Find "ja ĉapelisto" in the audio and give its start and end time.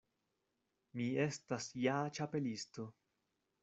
1.85-2.93